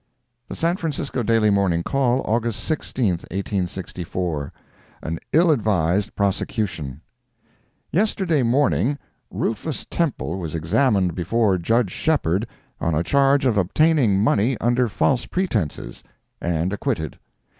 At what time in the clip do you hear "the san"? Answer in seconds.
0.47-0.77